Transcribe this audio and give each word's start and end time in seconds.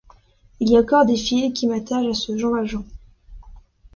Il 0.59 0.67
y 0.67 0.77
a 0.77 0.79
encore 0.79 1.05
des 1.05 1.15
fils 1.15 1.53
qui 1.53 1.67
m’attachent 1.67 2.07
à 2.07 2.13
ce 2.15 2.35
Jean 2.35 2.49
Valjean. 2.49 2.83